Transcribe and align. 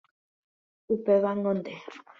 Upévango 0.93 1.51
nde 1.59 1.73